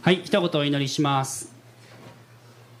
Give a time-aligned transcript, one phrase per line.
[0.00, 1.52] はい一言お祈りします。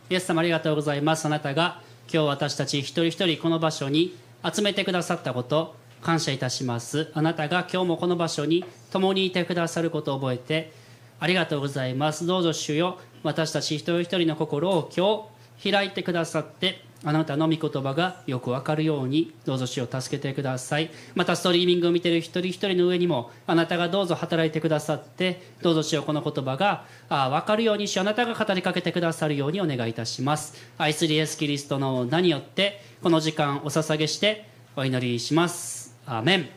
[0.08, 1.26] イエス様ありがとうございます。
[1.26, 7.10] あなたが今日私たち一人一人この場所に集めてくださったこと感謝いたします。
[7.14, 10.72] あなたが今日もこの場所に共にいてくださることを覚えて
[11.18, 12.24] ありがとうございます。
[12.24, 15.26] どうぞ主よ私たち一人一人の心を今
[15.60, 20.90] 日開いてくださってあなたの御言葉がよくわかるようにどうぞ主を助けてください。
[21.14, 30.54] またストリーミングを見ている一人一人の上にもあなたがどうぞ働いてくださってどうぞ主よこの言葉があ分かるように主あなたが語りかけてくださるようにお願いいたします。
[30.76, 35.94] 愛するイエス・キリストの名によってこの時間お捧げしてお祈りします。
[36.04, 36.48] アーメン。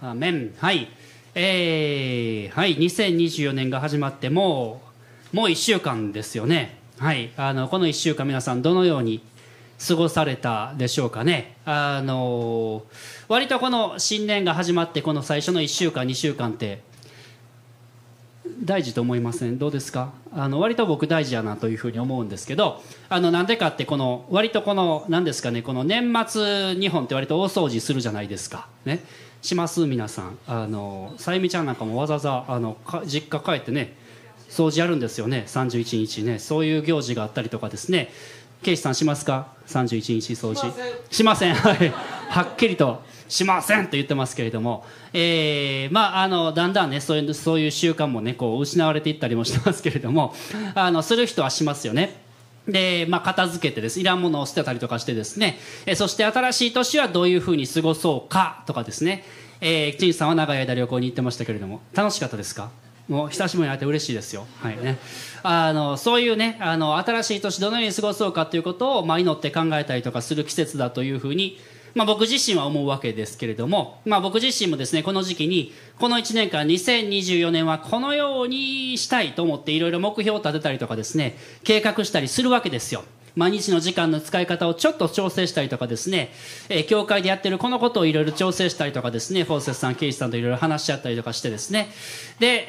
[0.00, 0.54] アーメン。
[0.56, 0.88] はい。
[1.34, 2.78] えー、はい。
[2.78, 4.80] 2024年が始まっても
[5.32, 6.78] うもう1週間ですよね。
[6.98, 7.30] はい。
[7.36, 9.20] あのこの1週間皆さんどのように
[9.78, 11.56] 過ごされたでしょうかね。
[11.64, 12.84] あの
[13.28, 16.82] 割とこの新年が始まってこの最初の1週間2週間って
[18.62, 19.58] 大事と思いません？
[19.58, 20.12] どうですか？
[20.32, 28.68] あの割と僕大事やなというふうに思うんですけどあのなんでかってこの割とこの何ですかねこの年末日本って割と大掃除するじゃないですか。
[28.84, 29.04] ね。
[29.42, 29.84] します？
[29.86, 30.38] 皆さん。
[30.46, 33.96] あのさゆみちゃんなんかもわざわざあの実家帰ってね
[34.48, 35.44] 掃除やるんですよね。
[35.48, 36.38] 31日ね。
[36.38, 38.10] そういう行事があったりとかですね。
[38.64, 40.72] ケイシさんしますか？31日掃除。
[41.10, 41.54] しません。
[41.54, 41.92] はい。
[42.30, 50.34] はっきりとしませんと言ってますけれども、えー、まああのだんだんねそういうそういう習慣もねこう失われていったりもしてますけれども。
[50.74, 52.22] あのする人はしますよね。
[52.66, 54.00] で、まあ、片付けてです。
[54.00, 55.58] いらんものを捨てたりとかしてですね。
[55.84, 59.24] えそして新しい年はどういうふうに過ごそうかとかですね。
[59.60, 62.70] えー、陳さんは長い間旅行に行ってましたけれども、楽しかったですか？
[63.08, 64.46] もう久しぶりに会って嬉しいですよ。
[64.60, 64.98] はいね。
[65.42, 71.58] あの、そういうね、あの、新しい年どのように過ごそうかということを、まあ、祈って考えたりとかする季節だというふうに、
[71.94, 83.04] まあ、僕自身は思うわけですけれども、まあ、僕自身もですね、この時期に、この1年間、2024年はこのようにしたいと思っていろいろ目標を立てたりとかですね、計画したりするわけですよ。
[83.36, 86.30] 毎日の時間の使い方をちょっと調整したりとかですね、
[86.68, 91.88] えー、教会でやってるこのことをいろいろ調整したりとかですね、フォーセスさん、ケイシさんといろいろ話し合ったりとかしてですね、
[92.38, 92.66] で、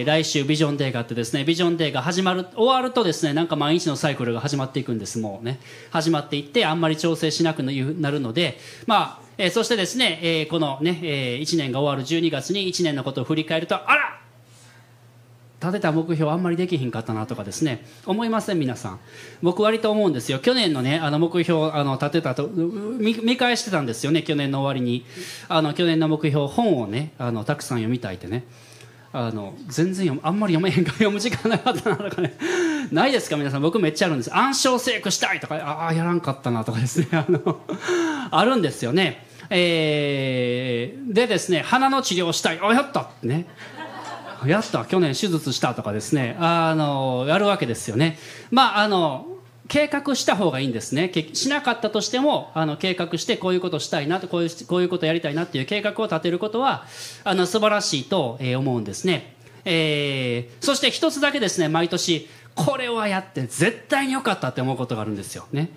[0.00, 5.60] えー、来週ビジョンデーがあってですね、ビジョンデーが始まる、終わるとですね、なんか毎日のサイクルが始まっていくんです、もうね。
[5.90, 14.17] 始まっていって、あんまり調整しなくなるので、まあ、えー、そしてですね、えー、このね、えー、1年が終わる12月に1年のことを振り返ると、あら!
[15.60, 17.84] 立てた目標あんまりできひんかったなとかですね。
[18.06, 19.00] 思いません皆さん。
[19.42, 20.38] 僕割と思うんですよ。
[20.38, 25.04] 去年のねあの目標あの立てたと見返してたんですよね去年の終わりに。
[25.48, 28.44] あの去年の目標本をねあのたくさん読みたいってね。
[29.12, 32.36] あの全然読あんまり読めへんか 読む時間なかったなとかね。
[32.92, 33.62] ないですか皆さん。
[33.62, 34.36] 僕めっちゃあるんです。
[34.36, 37.08] 暗唱聖句したいとかああやらんかったなとかですね。
[37.12, 37.60] あの
[38.30, 39.26] あるんですよね。
[39.50, 42.60] えー、でですね鼻の治療したい。
[42.62, 43.46] あやったってね。
[44.46, 48.18] やった去年手術したとかですねあのやるわけですよね。
[48.50, 49.26] まああの
[49.68, 51.12] 計画した方がいいんですね。
[51.34, 56.86] しなかったとしてもあの計画してこういうことしたいなとこういうこういうことやりたいなっていう計画を立てることは
[57.24, 59.34] あの素晴らしいと、え、思うんですね、
[59.66, 65.46] えー、そして一つだけですね毎年これはやって絶対に良かったって思うことがあるんですよ。
[65.52, 65.70] ね。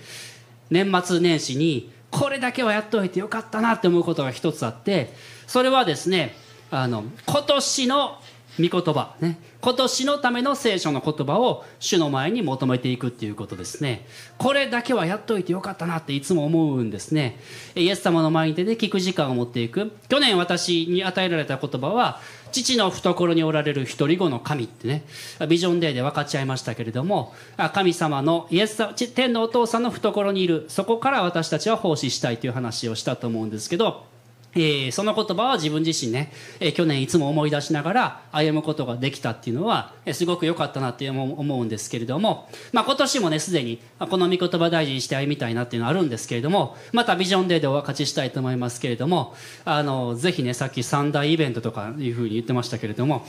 [0.70, 5.14] 年末年始にこれだけはやっておいてよかったなって思うことが一つあって
[5.48, 6.36] それはですね
[6.70, 8.21] あの今年の
[8.60, 9.40] 御言葉ね。
[9.62, 14.06] 今年のための聖書の言葉を主の前に求めていくっていうことですね。
[14.38, 17.40] これだけはやっといてよかったなっていつも思うんですね。
[17.76, 19.92] イエス様の前に出て聞く時間を持っていく。
[20.10, 22.20] 去年私に与えられた言葉は
[22.52, 25.06] 父の懐におられる一人子の神ってね。
[25.48, 27.34] ビジョンデーで分かちゃいましたけれども
[27.74, 30.66] 神様のイエス様天のお父さんの懐にいる。
[30.68, 34.11] そこから私たちは奉仕したいという話をしたと思うんですけど
[34.54, 49.36] えー、その言葉は自分自身ね、えー、去年いつも思い出しながら歩むことができたっていうのは、えー、すごく良かったなって思うんですけれども、まあ、今年もねすでにこの御言葉大事にして歩みたいなっていうのはあるんですけれどもまたビジョンデーでお分かちしたいと思いますけれども
[49.66, 53.26] あのぜひねさっき三大イベントとかいうふうに言ってましたけれども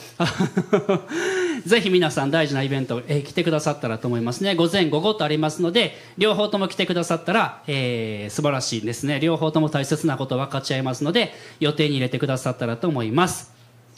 [1.67, 4.55] ぜひ皆さん大事なイベント、えー、来てくださったらと思いますね。
[4.55, 9.21] 午前午後とありますので両方とも来てくださったら、えー、素晴らしいですね。
[9.21, 13.53] 両方とも大切なこと分かちゃいますのでで予定に入れてくださったらと思います。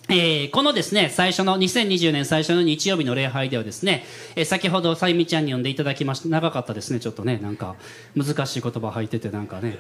[0.09, 4.05] えー、このですね、最初の、2020年最初の日曜日の礼拝ではですね、
[4.37, 6.29] えー、先ほどさゆみちゃんに呼んでいただきました。
[6.29, 7.75] 長かったですね、ちょっとね、なんか、
[8.15, 9.79] 難しい言葉入ってて、なんかね。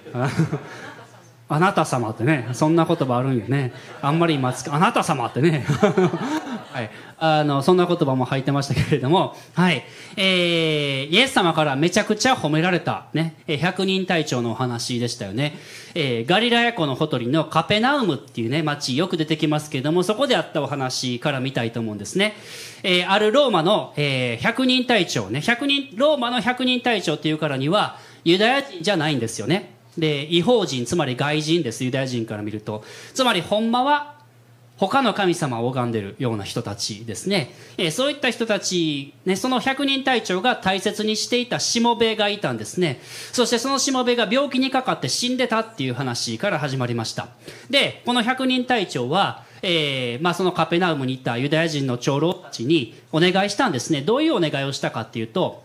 [1.46, 3.72] あなた様ってね、そんな言葉あるんよね。
[4.00, 5.66] あんまり今つあなた様ってね。
[6.74, 9.84] はい、あのそんな言葉も入ってましたけれども、はい。
[10.16, 15.56] えー、イエス様からめちゃくちゃ褒められた、ね、百人隊長のお話でしたよね、
[15.94, 22.34] えー、ガリラヤ湖のほとりのカペナウムっていう、ね、町よく出てきますけれどもそこであったお話から見たいと思うんですね、
[22.82, 25.40] えー、あるローマの、えー、百人隊長ね。
[25.40, 29.74] 百人ローマの百人隊長っていうからにはユダヤ人じゃないんですよね。
[29.96, 31.84] で違法人つまり外人です。
[31.84, 32.82] ユダヤ人から見ると。
[33.14, 34.13] つまりほんまは
[34.76, 43.00] 他の神様を拝んでるような人たちですね、えー、そういった人たち、ね、その百人隊長が大切にしていたしもべがいたんですね。
[43.32, 47.28] そしてそのしもべが病気にかかって死んでたっていう話から始まりました。
[47.70, 54.02] でこの百人隊長はえーまあ、そのカペナウムに行ったユダヤ人の長老たちにお願いしたんですね。
[54.02, 55.64] どういうお願いをしたかっていうと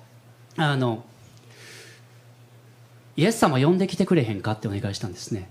[0.55, 1.03] あの
[3.17, 5.49] イエス様呼んできてくれへんかってお願いしたんですね。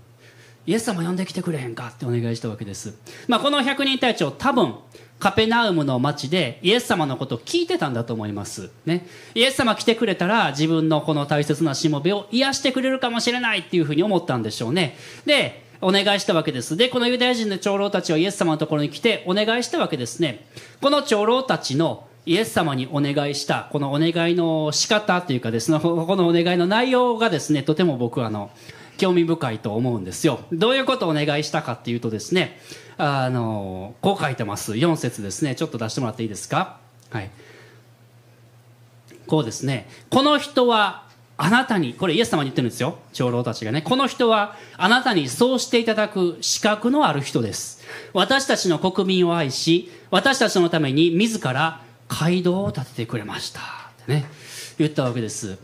[0.67, 2.95] イエス様呼んできてくれへんかってお願いしたわけです。
[3.27, 4.75] まあ、この百人隊長、多分、
[5.19, 8.69] カペナウムの町でイエス様のことを聞いてたんだと思います。
[8.85, 9.05] ね。
[9.35, 14.95] イエス様来てくれたら自分のこの大切なしもべを癒してくれるかもしれないっていうふうに思ったんでしょうね。
[15.25, 16.77] で、お願いしたわけです。
[16.77, 20.45] で、このユダヤ人の長老たちはイエス様のところに来てお願いしたわけですね。
[20.81, 28.51] この長老たちのイエス様にお願いしたこのお願いの仕方というかですね、このお願いの内容がですね、とても僕はあの、
[28.99, 30.41] 興味深いと思うんですよ。
[30.51, 32.59] どういうことをお願いしたかっていうとですね
[32.97, 34.73] あのこう書いてます。
[34.73, 35.55] 4節ですね。
[35.55, 36.77] ちょっと出してもらっていいですか？
[37.09, 37.31] はい。
[39.25, 39.89] こうですね。
[40.09, 41.07] この人は
[41.37, 42.97] あなたにこれイエス様に言ってるんですよ。
[43.13, 43.81] 長老たちがね。
[43.81, 47.81] この人はあなたにそうしていただく資格のある人です。
[48.13, 53.61] 私たちの国民を愛し私たちのために自ら街道を建ててくれました。
[53.61, 54.25] ってね。
[54.77, 55.57] 言ったわけです。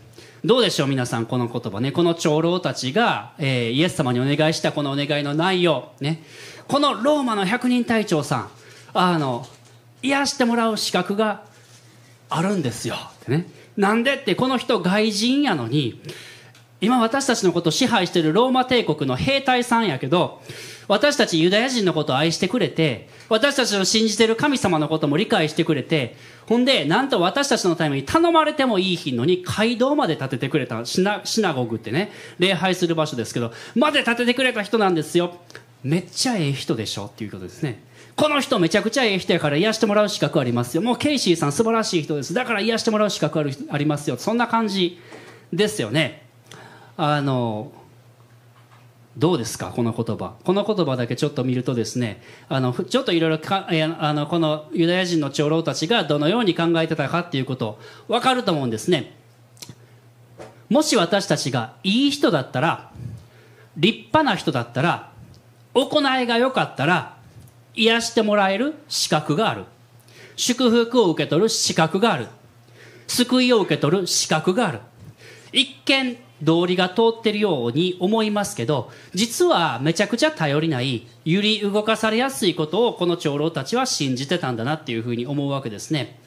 [0.46, 1.92] どうでしょう皆さんこの言葉ね。
[1.92, 5.92] この長老たちが、えー、イエス様にお願いしたこのお願いの内容。
[6.00, 6.22] ね。
[6.68, 8.50] このローマの百人隊長さん
[8.94, 9.48] あの
[10.04, 11.46] 癒してもらう資格が
[12.30, 12.96] あるんですよ。
[12.96, 13.48] ってね。
[13.76, 16.00] なんでってこの人外人やのに
[16.80, 20.44] 今私たちのことを支配してるローマ帝国の兵隊さんやけど
[20.88, 26.16] 私たちユダヤ人のことを愛してくれて私たちの信じてる神様のことも理解してくれて
[26.48, 35.38] ほんでなんと私たちのために頼まれてもいい日のに街道まで建ててくれたシナシナゴグってね礼拝する場所ですけどまで建ててくれた人なんですよ。
[35.84, 37.84] めっちゃええ人でしょっていうことですね。
[38.16, 40.82] この人めちゃくちゃええ人やから癒してもらう資格ありますよ。
[40.82, 42.34] もうケイシーさん素晴らしい人です。
[42.34, 44.18] だから癒してもらう資格あるありますよ。
[44.18, 45.00] そんな感じ
[45.54, 46.26] ですよね。
[46.98, 47.72] あの
[49.18, 50.36] どうですかこの言葉。
[50.44, 59.18] この言葉だけちょっと見るとですねあのちょっといろいろあのこのユダヤ人の長老たちがどのように考えてたかっていうこと分かると思うんですね。
[60.70, 62.92] もし私たちがいい人だったら
[63.78, 65.12] 立派な人だったら
[65.74, 67.18] 行いが良かったら
[67.74, 69.66] 癒してもらえる資格がある。
[70.36, 72.28] 祝福を受け取る資格がある。
[73.08, 74.80] 救いを受け取る資格がある。
[75.54, 86.20] 一見道理が通ってるように思いますけど実はめちゃくちゃ頼りない揺り動かされやすいことをこの長老たちは信じてたんだなっていうふうに思うわけですね。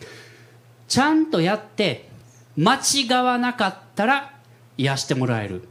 [0.88, 2.08] ちゃんとやって
[2.56, 4.32] 間違わなかったら
[4.78, 5.68] 癒してもらえる。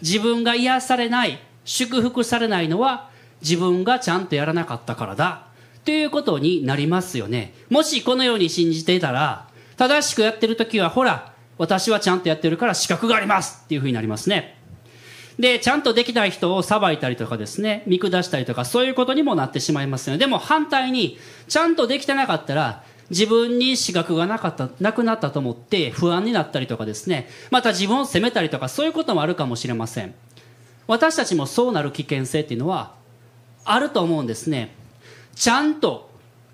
[0.00, 3.10] 自分が癒されない祝福されないのは
[3.42, 5.48] 自分がちゃんとやらなかったからだ。
[5.84, 7.54] ということになりますよね。
[7.70, 14.56] もしこのように信じていたら正しくやってる時はほら私はちゃんとやってるから資格がありますっていうふうになりますね。
[15.38, 20.18] で、ちゃんとできない人を裁いたりとかですね、見下したりとか、そういうことにもなってしまいますよね。
[20.18, 21.18] でも反対に、
[21.48, 30.14] ちゃんとできてなかったら、自分に資格がなかった、なくなったと思って不安になったりとかですね、また自分を責めたりとか、そういうこともあるかもしれません。
[30.88, 32.92] 私たちもそうなる危険性っていうのは、
[33.64, 34.74] あると思うんですね。
[35.36, 36.07] ちゃんと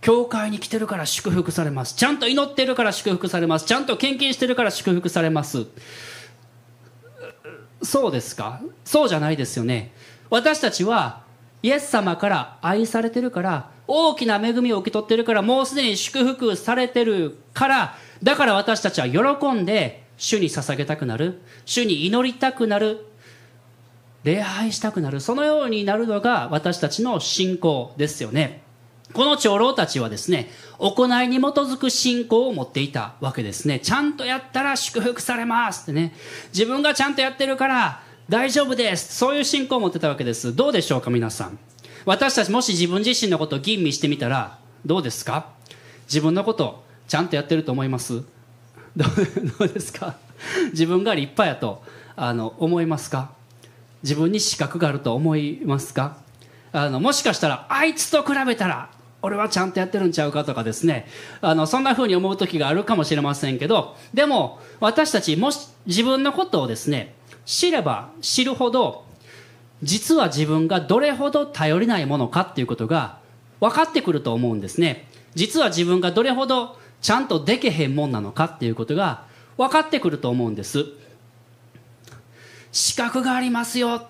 [0.05, 1.95] 教会に来てるから祝福されます。
[1.95, 3.65] ちゃんと祈ってるから祝福されます。
[3.65, 5.67] ちゃんと献金してるから祝福されます。
[7.83, 8.61] そうですか？
[8.85, 9.95] そうじゃないですよね。
[10.29, 11.23] 私たちは
[11.63, 21.41] イエス様から愛されてるから大きな恵みを受け取ってるからもうすでに祝福されてるからだから私たちは喜んで主に捧げたくなる。
[21.65, 23.07] 主に祈りたくなる。
[24.23, 25.21] 礼拝したくなる。
[25.21, 28.64] そのようになるのが私たちの信仰ですよね。
[29.15, 33.79] この長老たちはですね、行いに基づく信仰を持っていたわけですね。
[33.79, 36.13] ちゃんとやったら祝福されますってね。
[36.53, 39.15] 自分がちゃんとやってるから大丈夫です。
[39.15, 40.55] そういう信仰を持ってたわけです。
[40.57, 41.59] どうでしょうか、皆さん。
[42.05, 45.47] 私たちもし自分自身のことを吟味してみたら、どうですか？
[46.07, 48.25] 自分のことちゃんとやってると思います？
[48.97, 49.05] ど
[49.61, 50.17] うですか？
[50.73, 51.85] 自分が立派やと
[52.17, 53.31] あの思いますか？
[54.03, 56.17] 自分に資格があると思いますか？
[56.73, 58.91] あのもしかしたらあいつと比べたら
[59.25, 61.07] 俺はちゃんとやってるんちゃうかとかですね。
[61.41, 67.15] あのそんな風に思う時があるかもしれませんけどでも私たちもし自分のことをですね
[67.47, 69.07] 知れば知るほど
[69.83, 73.19] 実は自分がどれほど頼りないものかっていうことが
[73.61, 75.09] 分かってくると思うんですね。
[75.35, 79.25] 実は自分がどれほどちゃんとでけへんもんなのかっていうことが
[79.57, 80.85] 分かってくると思うんです。
[82.73, 84.07] 資格がありますよ。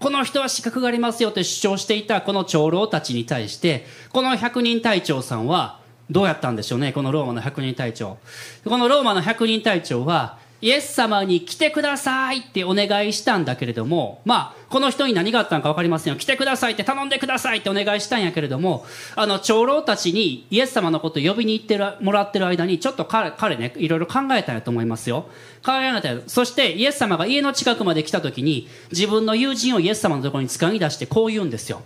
[0.00, 8.18] この人は資格がありますよって主張していたこの長老たちに対してこの百人隊長さんはどうやったんでしょうねこのローマの百人隊長。
[8.64, 16.18] このローマの百人隊長はイエス様に来てくださいってお願いしたんだけれども、まあ、この人に何があったのか分かりませんよ。
[16.18, 18.84] 来てくださいって頼んでくださいってお願いしたんやけれども、
[19.14, 25.28] あの、長老たちにイエス様のことを呼びに行ってるもらってる間に、ちょっと彼彼ね、いろいろ考えたんやと思いますよ。
[25.64, 31.82] 考えたそしてイエス様が家の近くまで来た時に、自分の友人をイエス様のところに掴み出してこう言うんですよ。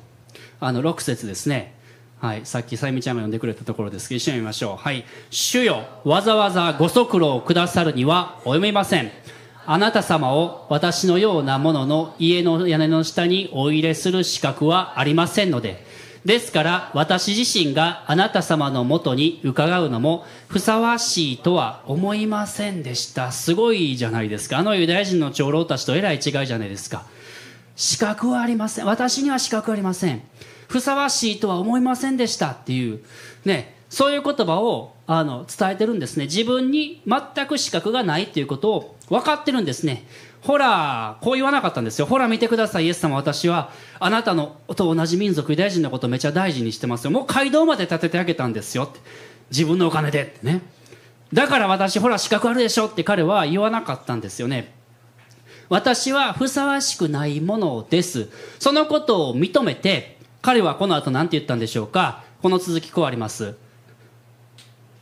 [0.61, 1.75] あの、6節ですね。
[2.23, 4.77] はい、さっきさゆみちゃんが呼んでくれたところですけど一緒に見ましょう。
[4.77, 5.05] はい。
[5.29, 9.11] 主よわざわざご足労をくださるには及びません。
[9.67, 15.85] あなた様を私のようなものの家の屋根の下にお入れする資格はありませんので。
[16.25, 23.33] ですから私自身があなた様のもとに伺うのもふさわしいとは思いませんでした。
[23.33, 24.59] すごいじゃないですか。
[24.59, 27.05] あのユダヤ人の長老たちとえらい違いじゃないですか。
[27.75, 28.87] 資格はありません。
[28.87, 30.23] 私には資格ありません。
[30.73, 33.05] ふさわしいとは思いませんでしたっていう、
[33.45, 36.25] ね、そういう言葉をあの伝えてるんですね。
[36.25, 40.07] 自分に全く資格がないっていうことを分かってるんですね。
[40.41, 42.07] ほら、こう言わなかったんですよ。
[42.07, 47.11] ほら見てください、イエス様私はあなたのと同じ民族、ユダヤ人のことをめちゃ大事にしてますよ。
[47.11, 48.91] もう街道まで建ててあげたんですよ。
[49.51, 50.63] 自分のお金でってね。
[51.35, 54.73] だから私、ほら資格あるでしょって彼は言わなかったんですよね。
[55.69, 58.31] 私はふさわしくないものです。
[58.59, 62.25] そのことを認めて、彼はこの後何て言ったんでしょうか？
[62.43, 63.55] この続きこうあります。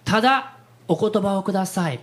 [0.05, 2.01] ただお言葉をください。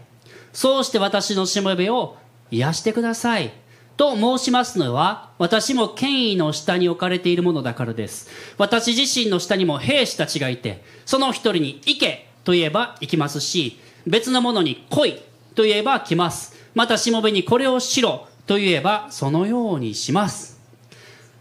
[0.51, 2.17] そうして私のしもべを
[2.49, 3.51] 癒してください。
[3.95, 8.29] と申しますのは私も権威の下に置かれているものだからです。
[8.57, 15.21] 私自身の下にも兵士たちがいてその一人に行けと言えば行きますし別の者に来い
[15.53, 16.55] と言えば来ます。
[16.73, 20.56] またしもべにこれをしろと言えばそのようにします。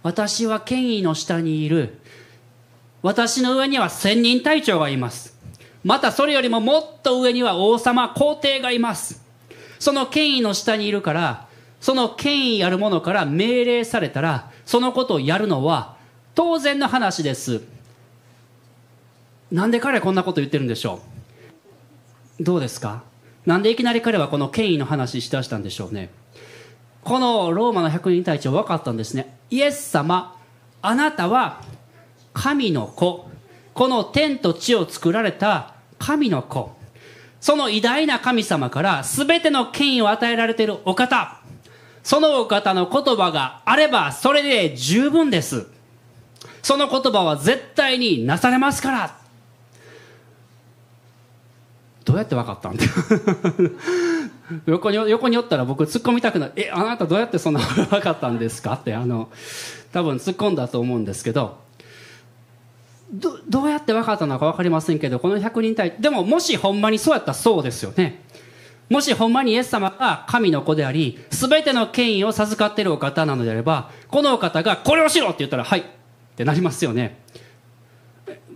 [0.07, 1.99] 私は権威の下にいる。
[3.03, 5.37] 私の上には千人隊長がいます。
[5.83, 9.21] またそれよりももっと上には王様皇帝がいます。
[9.81, 11.49] その権威の下にいるから
[11.81, 15.97] その権威あるものから命令されたらそのことをやるのは
[16.37, 17.63] 当然の話です。
[19.51, 21.01] なんで彼はこんなこと言ってるんでしょ
[22.39, 22.45] う？
[22.45, 23.03] どうですか？
[23.45, 26.11] なんでいきなり彼はこの権威の話しだしたんでしょうね？
[27.07, 29.39] このローマの百人隊長分かったんですね。
[29.49, 30.37] イエス様
[30.83, 31.63] あなたは
[32.35, 33.31] 神の子。
[33.75, 36.75] この天と地を作られた神の子。
[37.41, 41.39] その偉大な神様から全ての権威を与えられているお方。
[42.03, 45.69] そのお方の言葉があればそれで十分です。
[46.61, 49.26] その言葉は絶対になされますから。
[52.07, 52.77] どうやって分かったん？
[52.77, 52.85] だ
[54.67, 59.29] 横に横におったら僕突っ込みたくなる「えあなたどうやってそんな分かったんですか?」ってあの
[59.93, 61.67] 多分突っ込んだと思うんですけど。
[63.13, 68.23] どどうやって分かったのか分かりませんけどこの100人対でももしほんまにそうやったらそうですよね。
[68.91, 75.85] もしほんまにイエス様が神の子であり全ての権威を授かっているお方なのであればこのお方がこれをしろって言ったらはいっ
[76.37, 77.21] てなりますよね。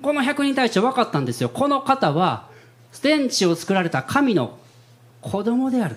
[0.03, 1.49] この100人対して分かったんですよ。
[1.49, 2.50] この方は
[2.99, 4.59] 天地を作られた神の
[5.23, 5.97] 子供である。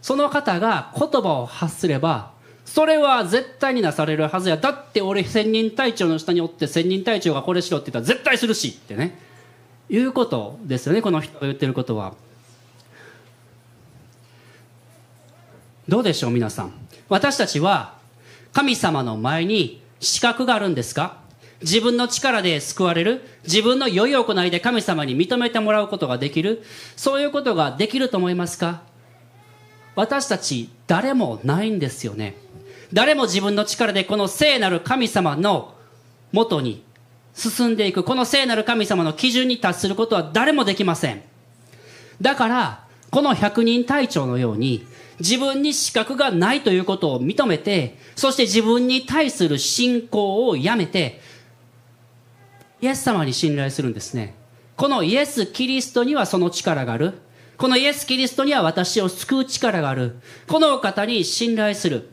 [0.00, 2.32] その方が言葉を発すれば
[2.64, 4.56] それは絶対になされるはずや。
[4.56, 9.18] だって俺千人隊長の下におって千人隊長がこれしろって言ったら絶対するしってね。
[9.88, 11.02] いうことですよね。
[11.02, 12.14] この人が言ってることは。
[15.88, 16.72] どうでしょう皆さん。
[17.08, 17.94] 私たちは
[18.52, 21.21] 神様の前に資格があるんですか？
[21.62, 26.62] 自分の力で救われる自分の良い行いで神様に認めてもらうことができる
[26.96, 28.82] そういうことができると思いますか？
[29.94, 32.36] 私たち誰もないんですよね。
[32.92, 35.74] 誰も自分の力でこの聖なる神様の
[36.32, 36.82] もとに
[37.34, 41.22] 進んでいくこの聖なる神様の基準に達することは誰もできません。
[42.20, 44.86] だからこの百人隊長のように
[45.20, 51.20] 自分に資格がないということを認めてそして自分に対する信仰をやめて
[52.82, 54.34] イエス様に信頼するんですね。
[54.76, 57.14] このイエス・キリストにはその力がある。
[57.56, 60.16] このイエス・キリストには私を救う力がある。
[60.48, 62.10] このお方に信頼する。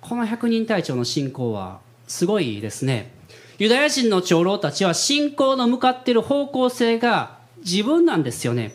[0.00, 3.12] この百人隊長の信仰はすごいですね。
[3.58, 8.74] ユダヤ人の長老たちは信仰の向かっている方向性が自分なんですよね。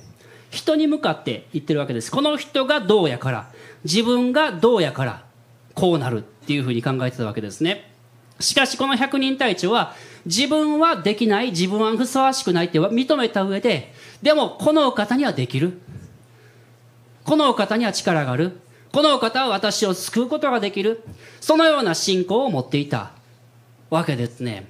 [0.50, 2.10] 人に向かって言ってるわけです。
[2.10, 3.52] この人がどうやから。
[3.84, 5.26] 自分がどうやから
[5.74, 7.93] こうなるっていうふうに考えてたわけですね。
[8.44, 9.96] しかしこの百人隊長は
[10.26, 15.80] 自分はできない自分はふさわしくないって認めた上ででもこのお方にはできる。
[17.26, 18.60] このお方には力がある。
[18.92, 21.04] このお方は私を救うことができる。
[21.42, 23.12] そのような信仰を持っていた。
[23.90, 24.66] わけですね。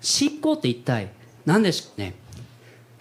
[0.00, 1.10] 信仰って一体
[1.46, 2.14] 何でしょうね。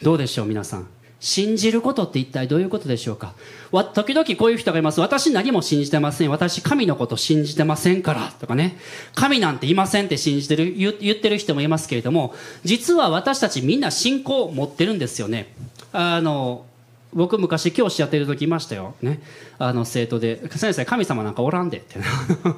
[0.02, 0.88] どうでしょう皆さん。
[1.28, 3.34] 信じることって一体どういうことでしょうか？
[3.72, 5.02] わ時々こういう人がいます。
[5.02, 6.32] 私何も信じてません。
[6.32, 8.32] 私神のこと信じてませんから。
[8.40, 8.78] とかね。
[9.14, 15.54] 神なんていませんって信じてる言ってる人もいますけれども実は私たちみんな信仰を持ってるんですよね。
[15.92, 16.66] あの
[17.14, 19.22] 僕昔教師やってる時いましたよ、ね、
[19.60, 22.00] あの生徒で「先生神様なんかおらんで」って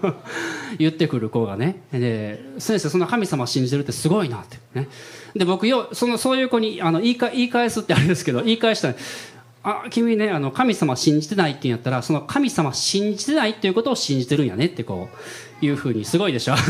[0.78, 1.82] 言ってくる子がね。
[1.92, 4.58] で「先生そんな神様信じてるってすごいな」って。
[4.76, 4.88] ね。
[5.36, 8.96] で僕よそのそういう子にあの言いか言い返すってあれですけど言い返したら
[9.64, 15.10] 「あ君ねあの神様信じてないって言うんやったらその神様信じてないっていうことを信じてるんやね」ってこ
[15.62, 16.56] ういうふうにすごいでしょ。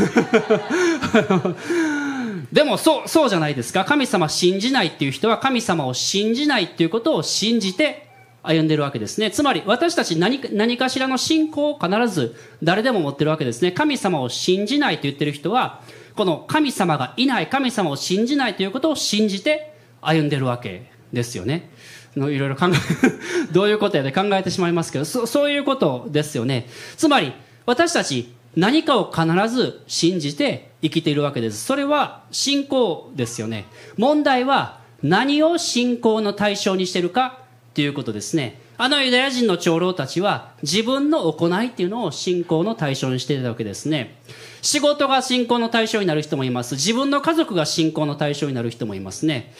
[2.52, 3.84] でもそうそうじゃないですか。
[3.84, 8.08] 神様信じないっていう人は神様を信じないっていうことを信じて
[8.42, 9.30] 歩んでるわけですね。
[9.30, 13.70] つまり私たち何か何かしらの信仰を必ず誰でも持ってるわけですね。
[13.70, 15.80] 神様を信じないと言ってる人は
[16.20, 19.72] この神様がいない神様を信じないということを信じて
[20.02, 21.70] 歩んでるわけですよね。
[22.14, 22.72] のいろいろ考え
[23.54, 26.68] どういうことやで考えてしまいますけどそそういうことですよね。
[26.98, 27.32] つまり
[27.64, 31.64] 私たち何かを必ず信じて生きているわけです。
[31.64, 33.64] それは信仰ですよね。
[33.96, 37.38] 問題は何を信仰の対象にしてるか
[37.72, 38.60] ということですね。
[38.82, 44.16] あのユダヤ人の長老たちは自分の行いっていうのを信仰の対象にしていたわけですね。
[44.62, 46.76] 仕事が信仰の対象になる人もいます。
[46.76, 49.52] 自分の家族が信仰の対象になる人もいますね。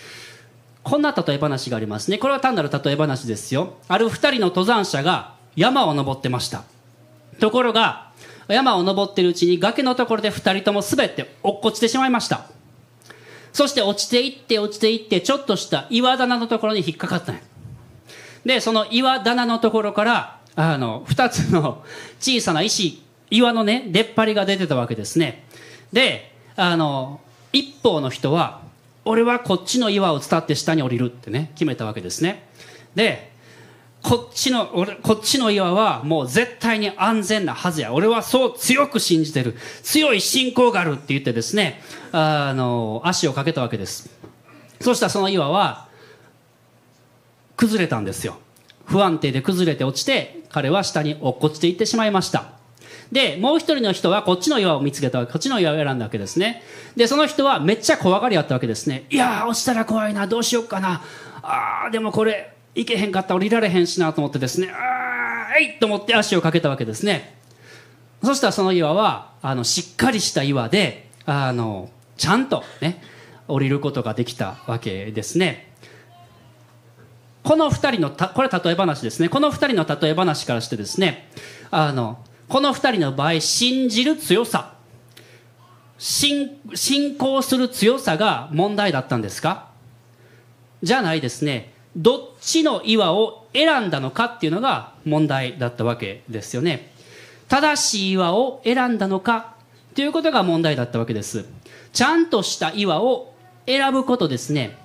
[0.84, 2.16] こんな例え話がありますね。
[2.16, 3.74] これは単なる例え話ですよ。
[3.88, 6.64] ある二人の登山者が山を登ってました。
[7.40, 8.12] ところが
[8.48, 12.46] 山を登っているうちに崖のところで2人とも滑って落っこちてしまいました。
[13.52, 17.49] そして落ちていって落ちていってちょっとした岩棚のところに引っかかったんや。
[18.44, 21.84] でその岩棚のところからあの2つの
[22.18, 25.44] 小さな石岩のね出っ張りが出てたわけですね。
[25.92, 27.20] であの
[27.52, 28.62] 一方の人は
[29.04, 32.48] 俺はこっちの岩を伝って下に降りるってね決めたわけですね。
[32.94, 33.30] で
[34.02, 37.92] こっちの俺こっちの岩はもう絶対に安全なはずや。
[37.92, 39.56] 俺はそう強く信じてる。
[39.82, 44.10] 強い信仰があるって言ってですねあの足をかけたわけです。
[44.80, 45.89] そしたらその岩は
[47.60, 48.38] 崩れたんですよ。
[48.86, 52.52] 不安定で崩れて落ちて彼は下に落っこちていってしまいました。
[53.12, 56.62] でもう一人の人はこっちの岩を見つけたこっちの岩を選んだわけですね。
[56.96, 59.04] でその人はめっちゃ怖がりあったわけですね。
[59.10, 61.02] いや落ちたら怖いなどうしようかな。
[61.42, 64.70] あーでもこれ行けへんかった降りられへんしなと思ってですね。
[64.72, 67.36] あーいと思って足をかけたわけですね。
[68.24, 73.02] そしたらその岩はあのしっかりした岩であのちゃんとね
[73.48, 75.69] 降りることができたわけですね。
[77.42, 79.28] この2人のたこれ例え話ですね。
[79.28, 81.30] この2人の例え話からしてですね
[81.70, 84.74] あのこの2人の場合信じる強さ。
[85.98, 89.68] 信信仰する強さが問題だったんですか？
[90.82, 91.74] じゃないですね。
[91.94, 96.92] どっちの岩を選んだのかっていうのが問題だったわけですよね。
[97.48, 99.56] 正しい岩を選んだのか
[99.94, 101.44] ということが問題だったわけです。
[101.92, 103.34] ちゃんとした岩を
[103.66, 104.78] 選ぶことですね。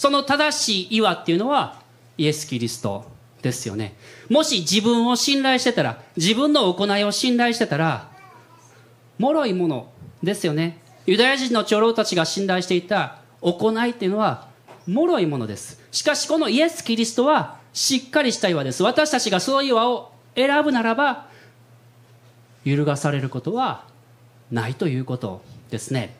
[0.00, 1.76] その正しい岩っていうのは
[2.16, 3.04] イエス・キリスト
[3.42, 3.96] ですよね。
[4.30, 8.08] もし自分を信頼してたら自分の行いを信頼してたら
[9.18, 10.78] 脆いものですよね。
[11.04, 14.48] ユダヤ人の長老たちが信頼していた行いっていうのは
[14.88, 15.78] 脆いものです。
[15.92, 18.82] しかしこのイエス・キリストはしっかりした岩です。
[18.82, 21.26] 私たちがその岩を選ぶならば
[22.64, 23.84] 揺るがされることは
[24.50, 26.16] ないということですね。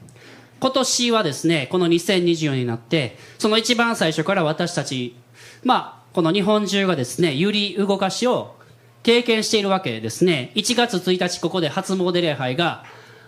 [0.60, 5.16] 今年はですねこの2024になってその一番最初から私たち
[5.64, 8.56] まあこの日本中がですね揺り動かしを
[9.02, 12.84] 経験しているわけですね1月1日ここで初詣礼拝が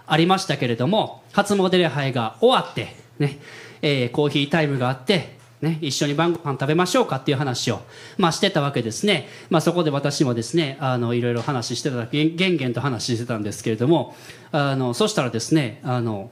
[0.07, 3.39] ありましたけれども初詣礼拝が終わってね
[3.83, 7.81] えー、コーヒータイムがあって、ね、一緒に晩ご飯食べましょうかっていう話を、
[8.17, 9.29] まあ、してたわけですね。
[9.51, 14.17] まあ、そこで私もですね、あの、いろいろ話してた、げんげんと話してたんですけれども、
[14.53, 16.31] あの、そしたらですね、あの、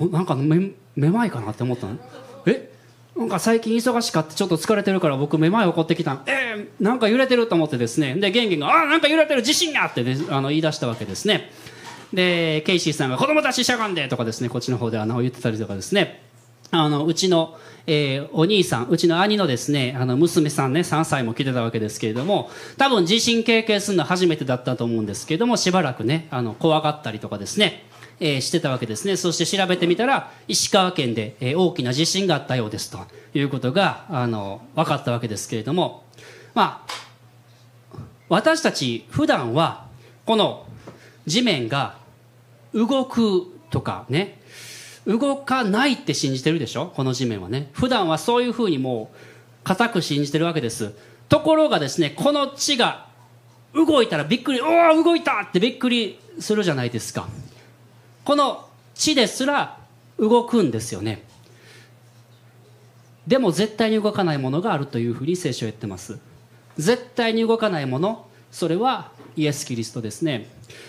[0.00, 1.96] なんかめ、めまいかなって思ったの？
[2.46, 2.70] え？
[3.16, 11.50] なんか最近忙しかってちょっと疲れてるから僕めまい起こってきたえー、なんか揺れてると思ってですねでゲンゲンが「あなんか揺れてる地震や!」って、ね、あの言い出したわけですね
[12.12, 16.20] でケイシーさんが「子供たちしゃがんで!」とかですねこっちの方であの言ってたりとかですね
[16.70, 17.56] あのうちの、
[17.86, 27.86] えー、お兄さんうちの兄のですねあの娘さんね3歳も来てたわけですけれども多分地震経験するのは初めてだったと思うんですけれどもしばらくねあの怖がったりとかですね
[28.18, 29.16] えー、してたわけですね。
[29.16, 32.98] そして調べてみたら石川県で、えー、大きな地震があったようですと
[33.34, 36.04] いうことがあの分かったわけですけれども
[36.54, 37.98] まあ
[38.28, 39.86] 私たち普段は
[40.24, 40.66] この
[41.26, 41.98] 地面が
[42.72, 44.40] 動くとかね
[45.06, 46.86] 動かないって信じてるでしょ？
[46.96, 47.68] この地面はね。
[47.72, 49.16] 普段はそういうふうにもう
[49.62, 50.94] 固く信じてるわけです。
[51.28, 53.06] ところがですねこの地が
[53.74, 57.28] 動いたらびっくりおお動いたってびっくりするじゃないですか。
[58.26, 59.78] この地ですら
[60.18, 61.22] 動くんですよね。
[63.28, 66.18] でも絶対に動かないものがあるというふうに聖書は言ってます。
[66.76, 70.48] 絶対に動かないものそれはイエス・キリストですね。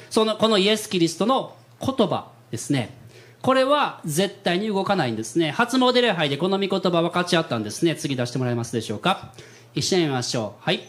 [0.09, 2.97] そのこのイエス・キリストの言葉ですね。
[3.43, 5.51] これは絶対に動かないんですね。
[5.51, 7.95] 初詣礼拝でこの御言葉分かち合ったんですね。
[7.95, 9.31] 次出してもらえますでしょうか。
[9.75, 10.63] 一緒に見ましょう。
[10.63, 10.81] はい。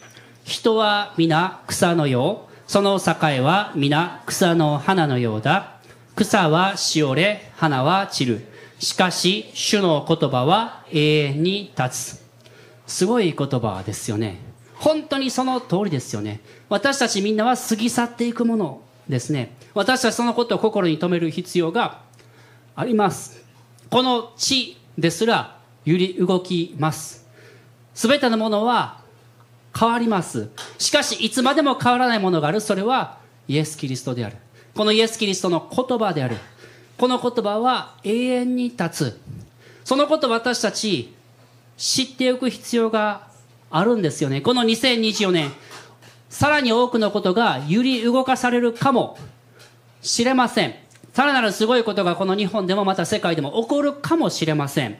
[0.45, 2.71] 人は皆草のよう。
[2.71, 5.78] その境は皆草の花のようだ。
[6.19, 8.41] 草はしおれ花は散る
[8.77, 12.23] しかし主の言葉は永遠に立つ。
[12.87, 14.37] すごい言葉ですよね。
[14.75, 16.41] 本当にその通りですよね。
[16.67, 19.55] 私たちみんなは過ぎ去っていくものですね。
[19.73, 22.01] 私たちそのことを心に留める必要が
[22.75, 23.41] あります。
[23.89, 27.25] この地ですら揺り動きます。
[27.93, 28.99] 全てのものは
[29.77, 30.49] 変わります。
[30.77, 32.59] しかしいつまでも変わらないものがある。
[32.59, 34.35] それはイエス・キリストである。
[34.75, 36.37] このイエス・キリストの言葉である。
[36.97, 39.19] この言葉は永遠に立つ。
[39.83, 41.13] そのこと私たち
[41.77, 43.27] 知っておく必要が
[43.71, 44.41] あるんですよね。
[44.41, 45.51] この2024年
[46.29, 49.17] さらに多くのことが揺り動かされるかも
[50.01, 50.75] しれません。
[51.13, 54.97] さらなるすごいことがこの日本でもまた世界でも起こるかもしれません。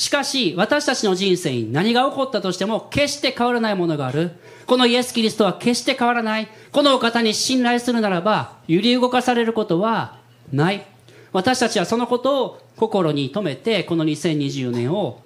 [0.00, 4.30] しかし私たちの人生に何が起こったとしても決して変わらないものがある。
[4.66, 6.48] このイエス・キリストは決して変わらない。
[6.72, 10.16] このお方に信頼するならば揺り動かされることは
[10.54, 10.86] ない。
[11.34, 15.20] 私たちはそのことを心に留めてこの2024年を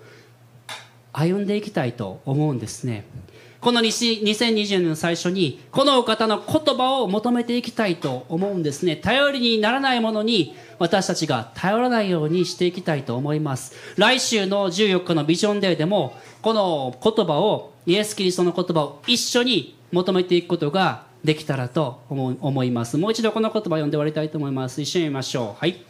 [1.13, 3.05] 歩んでいきたいと思うんですね。
[3.65, 8.95] この2020年の最初にこのお方の言葉を求めていきたいと思うんですね。
[8.95, 13.75] 頼りにならないものに私たちが頼らないようにしていきたいと思います。
[13.97, 22.99] 来週の14日のビジョンデーでもこの言葉をイエス・キリストの言葉を一緒に求めていくことができたらと思います。
[22.99, 24.83] もう一度この言葉を読んで終わりたいと思います。
[24.83, 25.59] 一緒に見ましょう。
[25.59, 25.83] はい。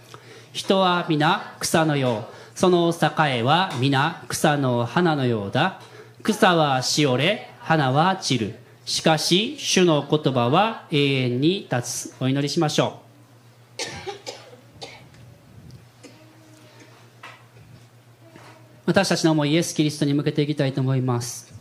[0.52, 2.34] 人は皆草のよう。
[2.56, 5.80] その栄は皆草の花のようだ。
[6.22, 7.53] 草はしおれ。
[7.64, 8.54] 花は散る。
[8.84, 12.14] しかし主の言葉は永遠に立つ。
[12.20, 13.04] お祈りしましょう。
[18.84, 21.54] 私たちの思いイエス・キリストに向けていきたいと思います。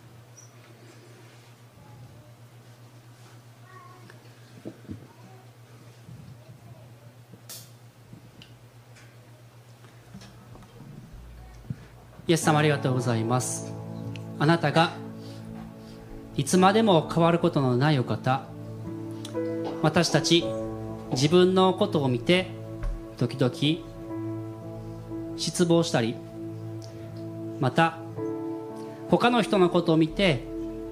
[12.27, 13.71] イエス様ありがとうございます。
[14.37, 14.91] あなたが
[16.35, 18.43] いつまでも変わることのないお方。
[19.83, 20.45] 私たち
[21.11, 22.47] 自分のことを見て
[23.17, 23.53] 時々
[25.37, 26.15] 失望したり
[27.59, 27.97] また
[29.09, 30.43] 他の人のことを見て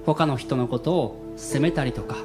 [0.04, 2.16] 他の人のことを責めたりとか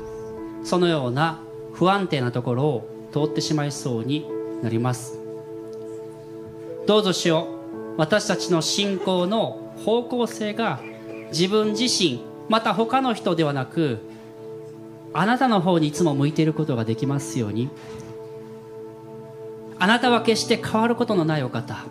[0.63, 1.39] そのような
[1.73, 4.25] 不安定なところを通ってしまいそうに
[4.61, 5.19] なります。
[6.85, 7.47] どうぞしよ
[7.95, 7.99] う。
[7.99, 10.79] 私たちの信仰の方向性が
[11.31, 13.99] 自分自身また他の人ではなく
[15.13, 17.69] あなたの方にいつも向いていることができますように。
[19.79, 21.85] あなたは決して変わることのないお方。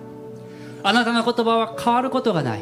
[0.83, 2.61] あなたの言葉は変わることがない。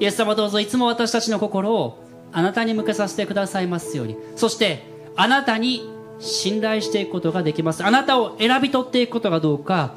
[0.00, 2.02] イエス様どうぞいつも私たちの心を
[2.32, 4.16] あなたに向けさせてくださいますように。
[4.36, 4.82] そして
[5.16, 7.84] あなたに信頼していくことができます。
[7.84, 9.94] あなたを選び取っていくことがどうか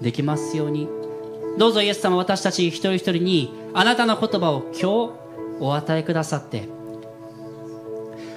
[0.00, 0.88] できますように。
[1.58, 5.12] どうぞイエス様私たち一人一人にあなたの言葉を今日
[5.60, 6.68] お与えくださって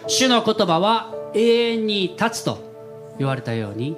[0.07, 2.59] 主の言葉は永遠に立つと
[3.17, 3.97] 言われたように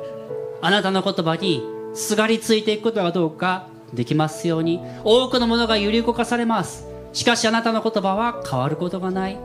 [0.61, 6.85] あなたの言葉にすがりついていくことがどうかできますように多くのものが揺り動かされます。
[7.13, 9.37] しかしあなたの言葉は変わることがない。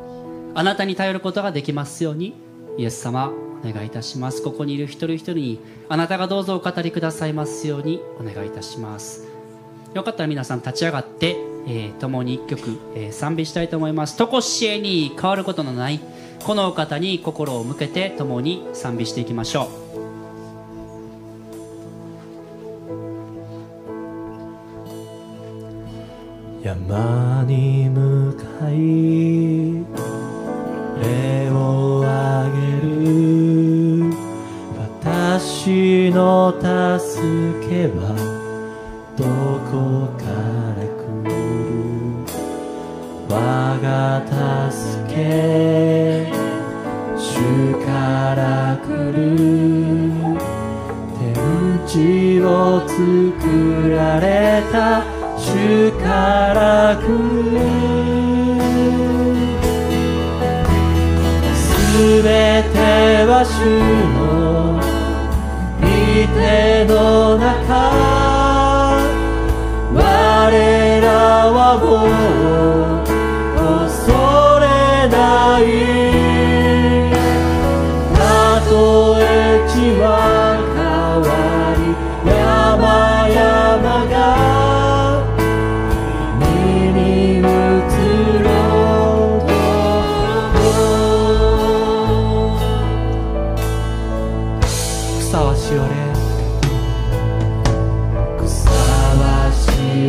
[0.54, 2.34] あなたに頼ることができますように
[2.76, 3.32] イエス様
[3.64, 4.42] お願いいたします。
[4.42, 9.28] ここにいる一人一人にあなたがどうぞお語りくださいますようにお願いいたします。
[9.94, 14.16] よかったら皆さん立ち上がってえー、共に一曲、えー、賛美したいと思います。
[14.16, 16.00] とこしえに変わることのない
[16.44, 19.90] このお方に心を向けて共に賛美していきましょう。
[26.62, 29.82] 山に向かい
[31.02, 34.12] 礼をあげる
[34.78, 37.22] 私の助
[37.66, 38.14] けは
[39.16, 39.24] ど
[39.70, 40.49] こか
[43.82, 44.22] が
[44.70, 46.30] 助け
[47.16, 49.18] 主から来る
[51.18, 51.24] 天
[51.86, 52.46] 地を
[52.86, 52.98] 作
[53.90, 55.02] られた
[55.38, 56.04] 主か
[56.54, 57.60] ら来る。
[61.54, 62.28] すべ
[62.72, 62.76] て
[63.24, 63.52] は主
[64.14, 64.80] の
[65.80, 65.84] 御
[66.34, 66.92] 手の
[67.38, 67.48] 中
[69.92, 69.98] 我
[71.00, 71.06] ら
[71.50, 71.84] はも
[72.76, 72.79] う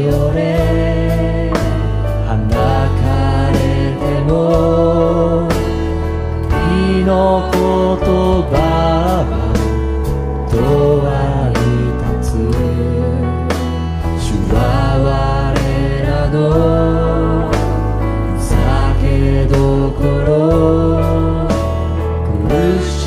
[0.02, 1.52] しおれ
[2.26, 2.40] 花
[2.98, 3.56] 枯れ
[4.00, 5.48] ても
[6.50, 7.14] 君の
[7.52, 7.62] 言
[8.50, 9.30] 葉は
[10.50, 11.64] 永遠に
[12.20, 12.34] 立つ。
[14.18, 14.56] 主は
[15.04, 15.08] 我
[16.04, 16.36] らの
[18.40, 19.54] 酒ど
[19.92, 20.30] ころ。
[22.50, 22.50] 苦
[22.84, 22.98] し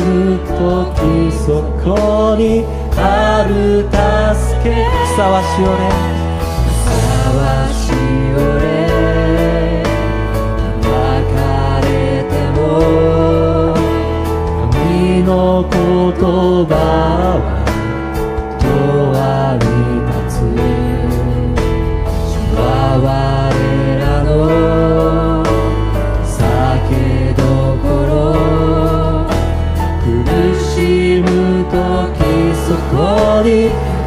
[0.00, 0.10] む
[0.58, 0.98] 時
[1.30, 1.46] そ
[1.84, 1.86] こ
[2.36, 2.42] に
[2.96, 2.98] あ
[3.48, 3.52] る
[3.84, 3.94] 助
[4.64, 4.68] け。
[5.14, 5.64] 草はしお
[6.06, 6.09] れ
[16.20, 16.76] 葉は
[18.60, 18.64] 永
[19.16, 20.44] 遠に立つ
[22.28, 22.60] 主は
[23.00, 23.08] 我
[23.98, 24.28] らの
[26.22, 27.40] 酒ど
[27.80, 28.12] ころ
[30.04, 30.08] 苦
[30.60, 31.72] しむ時
[32.54, 33.48] そこに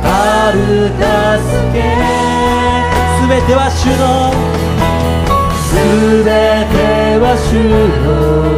[0.04, 0.58] ある
[0.94, 1.02] 助
[1.74, 1.82] け。
[3.18, 4.04] すべては主の。
[5.58, 5.74] す
[6.24, 6.30] べ
[6.70, 6.78] て
[7.18, 7.58] は主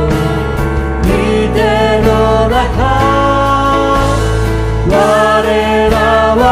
[0.10, 0.15] の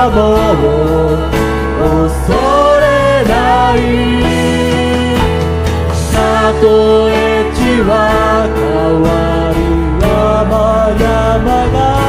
[0.10, 0.64] はも
[1.80, 2.34] う恐
[2.80, 2.84] れ
[3.28, 3.32] な
[3.76, 3.78] い。
[6.12, 6.18] た
[6.60, 6.64] と
[7.10, 7.12] え
[7.54, 7.92] 地は
[8.56, 8.62] 変
[9.02, 9.06] わ
[9.54, 9.58] る。
[10.02, 12.03] 山々が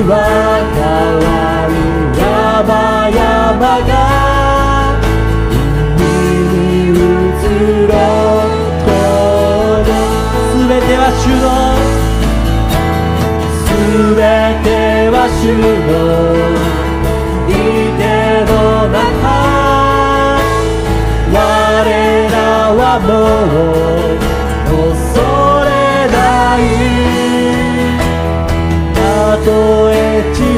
[0.00, 0.16] は
[0.72, 0.80] 変
[1.22, 1.28] わ
[1.68, 1.74] り
[2.18, 3.92] 山々が
[5.96, 6.00] 海
[6.48, 6.56] に
[6.88, 7.40] 移
[7.88, 7.92] ろ
[8.32, 8.50] う
[8.84, 8.90] と
[10.52, 11.44] すべては主の
[13.66, 13.68] す
[14.14, 14.20] べ
[14.64, 14.66] て
[15.10, 15.64] は主の
[17.46, 17.50] 御
[17.98, 18.02] 手
[18.50, 18.52] の
[18.88, 18.96] 中
[21.32, 21.36] 我
[22.30, 22.34] ら
[22.74, 23.08] はも
[23.88, 23.91] う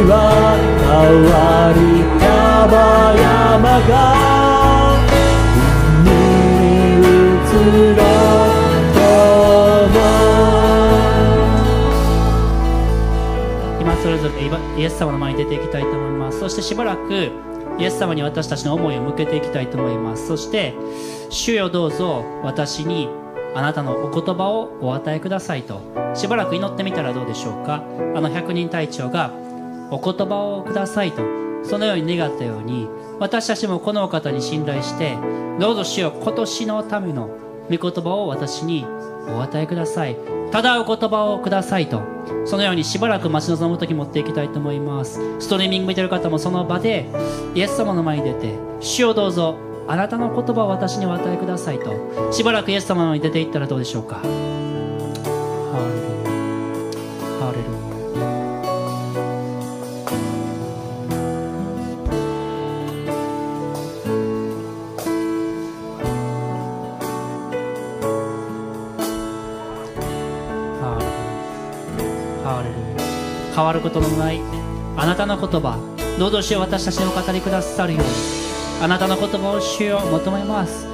[0.06, 0.88] は変
[1.24, 1.78] わり
[2.20, 3.92] 山々が
[6.00, 6.08] 海
[7.00, 7.50] に移
[7.96, 8.02] ろ
[9.84, 9.96] うも
[13.80, 14.34] 今それぞれ
[14.80, 17.30] イエス様の前に出ていきたいと思いますそしてしばらく
[17.78, 20.74] イエス様に私たちの思いを向けていきたいと思いますそして
[21.30, 23.08] 主よどうぞ私に
[23.54, 25.80] あなたのお言葉をお与えくださいと
[26.14, 27.26] しばらく祈ってみたらどう。
[27.26, 27.82] でしょうか
[28.14, 29.32] あの百人隊長が
[29.90, 31.22] お言葉をくださいと
[31.62, 35.16] そのように願ったように私たちもこのお方に信頼して
[35.58, 37.30] どうぞ主よ今年のための
[37.70, 38.84] 御言葉を私に
[39.28, 40.16] お与えください。
[40.50, 42.02] ただお言葉をくださいと
[42.44, 45.18] そのようにしばらく待ち望む時持っていきたいと思います。
[45.40, 47.06] ストリーミング見てる方もその場で
[47.54, 49.56] イエス様の前に出て主をどうぞ
[49.88, 54.20] あなたの言葉を私にお与えくださいとしばらくイエス様の前に出ていったらどうでしょうか。
[73.74, 74.40] ることのない
[74.96, 75.78] あなたの言葉
[76.18, 78.08] どうぞ主私たちにお語りくださるように
[78.80, 80.86] あなたの言葉を主を求めます。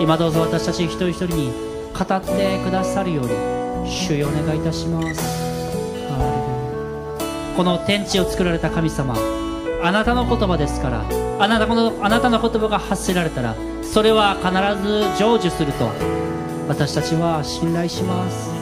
[0.00, 1.52] 今どうぞ私たち一人一人に
[1.92, 5.20] 語ってくださるように主よお願いいたします。
[7.54, 9.14] この天地を作られた神様
[9.82, 11.04] あなたの言葉ですから
[11.38, 13.54] あなたのあなたの言葉が発せられたら
[13.92, 14.50] それは必
[14.82, 15.90] ず成就すると
[16.68, 18.59] 私たちは信頼します。